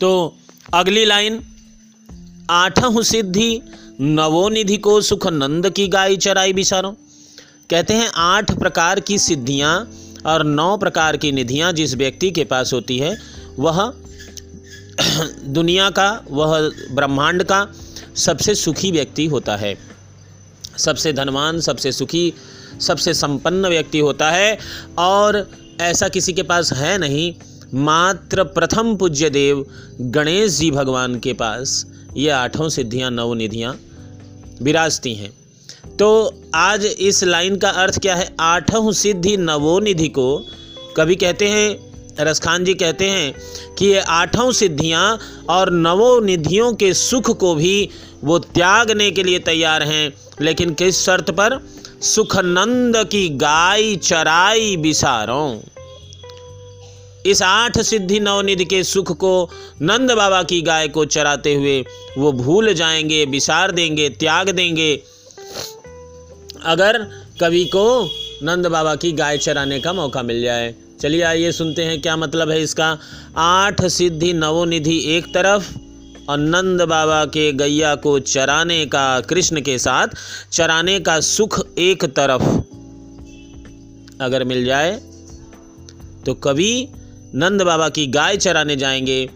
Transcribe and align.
तो 0.00 0.36
अगली 0.74 1.04
लाइन, 1.04 1.40
आठह 2.50 3.02
सिद्धि 3.02 3.62
नवोनिधि 4.00 4.76
को 4.76 5.00
सुख 5.00 5.26
नंद 5.26 5.70
की 5.70 5.88
गाय 5.88 6.16
चराई 6.16 6.52
बिचारो 6.52 6.96
कहते 7.70 7.94
हैं, 7.94 8.10
आठ 8.14 8.58
प्रकार 8.58 9.00
की 9.00 9.18
सिद्धियाँ 9.18 9.90
और 10.26 10.44
नौ 10.44 10.76
प्रकार 10.76 11.16
की 11.16 11.32
निधियाँ 11.32 11.72
जिस 11.72 11.94
व्यक्ति 11.94 12.30
के 12.30 12.44
पास 12.44 12.72
होती 12.72 12.98
है, 12.98 13.18
वह 13.58 13.92
दुनिया 15.44 15.90
का, 15.90 16.24
वह 16.30 16.70
ब्रह्मांड 16.90 17.44
का 17.44 17.66
सबसे 18.16 18.54
सुखी 18.54 18.90
व्यक्ति 18.90 19.26
होता 19.26 19.56
है। 19.56 19.78
सबसे 20.78 21.12
धनवान, 21.12 21.60
सबसे 21.60 21.92
सुखी, 21.92 22.32
सबसे 22.80 23.14
संपन्न 23.14 23.66
व्यक्ति 23.66 23.98
होता 23.98 24.30
है 24.30 24.58
और 24.98 25.50
ऐसा 25.80 26.08
किसी 26.08 26.32
के 26.32 26.42
पास 26.42 26.72
है 26.72 26.98
नहीं। 26.98 27.34
मात्र 27.74 28.44
प्रथम 28.44 28.96
पूज्य 28.96 29.30
देव 29.30 29.66
गणेश 30.00 30.52
जी 30.52 30.70
भगवान 30.70 31.18
के 31.18 31.32
पास 31.32 31.86
ये 32.16 32.30
आठों 32.30 32.68
सिद्धियाँ, 32.68 33.10
नौ 33.10 33.34
निधियाँ 33.34 33.80
विराजती 34.62 35.14
हैं। 35.14 35.32
तो 35.96 36.34
आज 36.54 36.84
इस 36.84 37.24
लाइन 37.24 37.56
का 37.56 37.70
अर्थ 37.70 38.00
क्या 38.00 38.14
है? 38.14 38.36
आठों 38.40 38.92
सिद्धि 38.92 39.36
नवोनिधि 39.36 40.08
को 40.08 40.46
कभी 40.96 41.16
कहते 41.16 41.48
हैं, 41.48 41.90
रसखान 42.20 42.64
जी 42.64 42.74
कहते 42.74 43.04
हैं 43.04 43.34
कि 43.78 43.86
ये 43.86 44.00
आठों 44.00 44.52
सिद्धियाँ 44.52 45.18
और 45.48 45.70
नवोनिधियों 45.70 46.72
के 46.72 46.94
सुख 46.94 47.38
को 47.38 47.54
भी 47.54 47.88
वो 48.24 48.38
त्यागने 48.38 49.10
के 49.10 49.22
लिए 49.22 49.38
तैयार 49.38 49.82
हैं। 49.82 50.12
लेकिन 50.40 50.74
किस 50.74 51.02
शर्त 51.04 51.30
पर? 51.30 51.66
सुखनंद 52.02 52.96
की 52.96 53.28
गाय 53.28 53.96
चराई 53.96 54.76
बिसारों। 54.76 55.60
इस 57.26 57.42
आठ 57.42 57.78
सिद्धि 57.78 58.18
नवनिधि 58.20 58.64
के 58.64 58.82
सुख 58.84 59.12
को, 59.16 59.50
नंद 59.82 60.10
बाबा 60.10 60.42
की 60.42 60.60
गाय 60.62 60.88
को 60.88 61.04
चराते 61.04 61.54
हुए 61.54 61.80
वो 62.18 62.32
भूल 62.32 62.72
जाएँगे, 62.74 63.24
बिसार 63.26 63.70
देंगे, 63.70 64.08
त्याग 64.10 64.48
देंगे। 64.50 64.94
अगर 66.64 66.98
कवि 67.40 67.64
को 67.64 68.10
नंद 68.42 68.66
बाबा 68.66 68.94
की 68.94 69.12
गाय 69.12 69.38
चराने 69.38 69.80
का 69.80 69.92
मौका 69.92 70.22
मिल 70.22 70.42
जाए। 70.42 70.74
चलिए 71.00 71.22
आइए 71.22 71.52
सुनते 71.52 71.84
हैं 71.84 72.00
क्या 72.02 72.16
मतलब 72.16 72.50
है 72.50 72.60
इसका। 72.62 72.96
आठ 73.36 73.84
सिद्धि 73.84 74.32
नवोनिधि 74.32 74.98
एक 75.16 75.26
तरफ़ 75.34 75.72
और 76.30 76.38
नंद 76.38 76.82
बाबा 76.82 77.24
के 77.24 77.52
गैया 77.52 77.94
को 77.94 78.18
चराने 78.20 78.84
का, 78.86 79.20
कृष्ण 79.20 79.60
के 79.60 79.78
साथ 79.78 80.08
चराने 80.52 80.98
का 81.00 81.20
सुख 81.20 81.60
एक 81.78 82.04
तरफ़ 82.16 82.42
अगर 84.22 84.44
मिल 84.44 84.64
जाए 84.64 84.92
तो 86.26 86.34
कभी 86.34 86.88
नंद 87.34 87.62
बाबा 87.62 87.88
की 87.88 88.06
गाय 88.06 88.36
चराने 88.36 88.76
जाएँगे। 88.76 89.30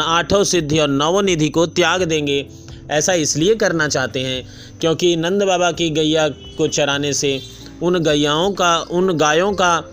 आठों 0.00 0.44
सिद्धि 0.44 0.78
और 0.78 0.88
नवनिधि 0.88 1.48
को 1.48 1.66
त्याग 1.66 2.02
देंगे। 2.02 2.46
ऐसा 2.90 3.12
इसलिए 3.12 3.54
करना 3.54 3.88
चाहते 3.88 4.20
हैं 4.20 4.48
क्योंकि 4.80 5.16
नंद 5.16 5.42
बाबा 5.42 5.72
की 5.72 5.90
गैया 5.90 6.28
को 6.28 6.68
चराने 6.68 7.12
से 7.12 7.40
उन 7.82 8.02
गैयाओं 8.02 8.52
का, 8.52 8.78
उन 8.78 9.16
गायों 9.16 9.52
का 9.52 9.84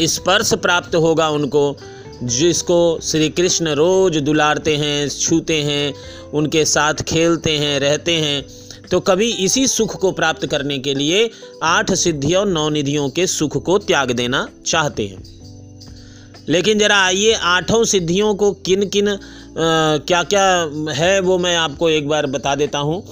स्पर्श 0.00 0.54
प्राप्त 0.54 0.94
होगा 0.94 1.28
उनको, 1.28 1.76
जिसको 2.22 2.98
श्री 3.02 3.28
कृष्ण 3.28 3.68
रोज 3.68 4.16
दुलारते 4.18 4.76
हैं, 4.76 5.08
छूते 5.08 5.62
हैं, 5.62 5.94
उनके 6.34 6.64
साथ 6.64 6.94
खेलते 6.94 7.50
हैं, 7.50 7.80
रहते 7.80 8.12
हैं। 8.12 8.46
तो 8.90 9.00
कभी 9.00 9.32
इसी 9.32 9.66
सुख 9.66 10.00
को 10.00 10.12
प्राप्त 10.12 10.46
करने 10.46 10.78
के 10.78 10.94
लिए 10.94 11.30
आठ 11.62 11.92
सिद्धियों 11.92 12.46
नौ 12.46 12.68
निधियों 12.68 13.08
के 13.10 13.26
सुख 13.26 13.62
को 13.62 13.78
त्याग 13.78 14.10
देना 14.10 14.48
चाहते 14.66 15.06
हैं। 15.06 15.43
लेकिन 16.48 16.78
ज़रा 16.78 16.96
आइए 17.04 17.32
आठों 17.32 17.84
सिद्धियों 17.84 18.34
को 18.34 18.52
किन 18.66 18.88
किन 18.88 19.08
आ, 19.08 19.16
क्या 19.54 20.22
क्या 20.22 20.46
है 20.94 21.20
वो 21.20 21.38
मैं 21.38 21.56
आपको 21.56 21.88
एक 21.90 22.08
बार 22.08 22.26
बता 22.26 22.54
देता 22.54 22.78
हूँ। 22.78 23.02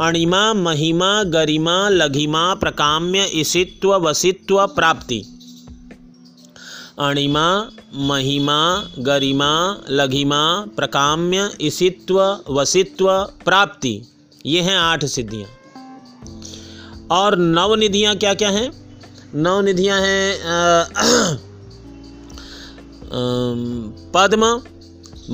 अणिमा 0.00 0.52
महिमा 0.54 1.22
गरिमा 1.24 1.88
लघिमा 1.88 2.42
प्रकाम्य 2.54 3.24
इसित्व 3.34 3.94
वसित्व 3.98 4.66
प्राप्ति। 4.66 5.18
अणिमा 6.98 7.48
महिमा 7.94 8.60
गरिमा 8.98 9.50
लघिमा 9.90 10.40
प्रकाम्य 10.76 11.50
इसित्व 11.60 12.20
वसित्व 12.50 13.10
प्राप्ति। 13.44 14.00
ये 14.46 14.60
हैं 14.60 14.76
आठ 14.76 15.04
सिद्धियाँ। 15.04 15.48
और 17.10 17.36
नवनिधियाँ 17.38 18.16
क्या 18.16 18.34
क्या 18.34 18.50
हैं? 18.50 18.70
नवनिधियाँ 19.34 20.00
हैं 20.00 21.47
पद्म, 24.14 24.60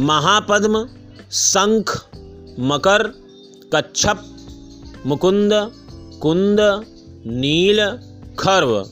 महापद्म, 0.02 0.86
शंख, 1.32 1.96
मकर, 2.62 3.02
कच्छप, 3.74 4.24
मुकुंद, 5.06 5.52
कुंद, 6.22 6.60
नील, 7.26 7.80
खर्व। 8.38 8.84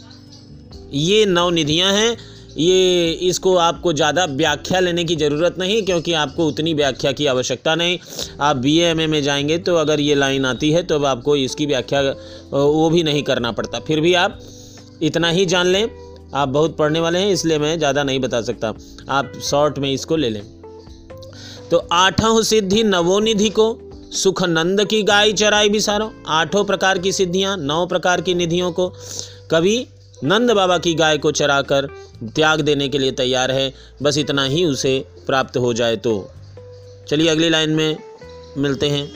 ये 0.95 1.25
नौ 1.27 1.49
निधियाँ 1.51 1.93
हैं। 1.93 2.17
ये, 2.59 3.11
इसको 3.23 3.55
आपको 3.57 3.93
ज़्यादा 3.93 4.25
व्याख्या 4.27 4.81
लेने 4.81 5.05
की 5.05 5.17
ज़रूरत 5.17 5.55
नहीं, 5.59 5.83
क्योंकि 5.83 6.13
आपको 6.15 6.47
उतनी 6.49 6.75
व्याख्या 6.75 7.13
की 7.13 7.27
आवश्यकता 7.27 7.75
नहीं। 7.75 7.99
आप 8.41 8.57
बी 8.57 8.77
एम 8.81 9.01
ए 9.01 9.07
में 9.07 9.23
जाएँगे 9.23 9.59
तो 9.59 9.77
अगर 9.77 10.01
ये 10.01 10.15
लाइन 10.15 10.45
आती 10.47 10.71
है 10.73 10.83
तो 10.83 10.95
अब 10.95 11.05
आपको 11.07 11.37
इसकी 11.39 11.67
व्याख्या 11.67 12.01
वो 12.51 12.89
भी 12.91 13.03
नहीं 13.03 13.23
करना 13.23 13.53
पड़ता। 13.53 13.81
फिर 13.81 14.01
भी 14.01 14.15
आप 14.15 14.39
इतना 15.03 15.29
ही 15.29 15.47
जान 15.47 15.67
लें। 15.67 15.89
आप 16.35 16.49
बहुत 16.49 16.77
पढ़ने 16.77 17.01
वाले 17.01 17.19
हैं, 17.19 17.31
इसलिए 17.31 17.59
मैं 17.59 17.77
ज़्यादा 17.79 18.03
नहीं 18.03 18.21
बता 18.21 18.41
सकता। 18.43 18.73
आप 19.11 19.33
शॉर्ट 19.43 19.79
में 19.79 19.93
इसको 19.93 20.17
ले 20.17 20.31
लें। 20.31 20.43
तो 21.71 21.79
आठों 21.93 22.43
सिद्धि 22.43 22.83
नवोनिधि 22.85 23.49
को 23.51 23.67
सुख 24.13 24.43
नंद 24.43 24.85
की 24.85 25.03
गाय 25.03 25.33
चराई 25.33 25.69
बिसारो 25.69 26.11
आठों 26.29 26.65
प्रकार 26.65 26.99
की 26.99 27.13
सिद्धियाँ, 27.13 27.57
नौ 27.57 27.87
प्रकार 27.87 28.21
की 28.21 28.35
निधियों 28.35 28.71
को। 28.73 28.89
कभी 29.51 29.87
नंद 30.25 30.51
बाबा 30.51 30.79
की 30.79 30.95
गाय 30.95 31.19
को 31.19 31.31
चराकर 31.33 31.89
त्याग 32.27 32.61
देने 32.61 32.89
के 32.89 32.99
लिए 32.99 33.13
तैयार 33.13 33.51
है, 33.51 33.73
बस 34.03 34.19
इतना 34.19 34.45
ही 34.45 34.65
उसे 34.65 34.99
प्राप्त 35.27 35.57
हो 35.57 35.73
जाए 35.75 35.97
तो। 35.97 36.31
चलिए 37.09 37.29
अगली 37.29 37.49
लाइन 37.49 37.71
में 37.71 37.97
मिलते 38.59 38.89
हैं। 38.89 39.11